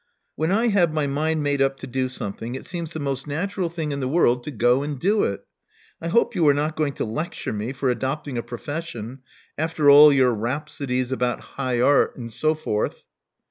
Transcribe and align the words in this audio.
When 0.35 0.51
I 0.51 0.69
have 0.69 0.91
my 0.91 1.05
mind 1.05 1.43
made 1.43 1.61
up 1.61 1.77
to 1.81 1.85
do 1.85 2.09
something, 2.09 2.55
it 2.55 2.65
seems 2.65 2.91
the 2.91 2.99
most 2.99 3.27
natural 3.27 3.69
thing 3.69 3.91
in 3.91 3.99
the 3.99 4.07
world 4.07 4.43
to 4.45 4.49
go 4.49 4.81
and 4.81 4.99
do 4.99 5.23
it. 5.25 5.45
I 6.01 6.07
hope 6.07 6.33
you 6.33 6.47
are 6.47 6.55
not 6.55 6.75
going 6.75 6.93
to 6.93 7.05
lecture 7.05 7.53
me 7.53 7.71
for 7.71 7.91
adopting 7.91 8.35
a 8.35 8.41
profession, 8.41 9.19
after 9.59 9.91
all 9.91 10.11
your 10.11 10.33
rhapsodies 10.33 11.11
about 11.11 11.39
high 11.39 11.79
art 11.79 12.15
and 12.17 12.33
so 12.33 12.55
forth." 12.55 13.03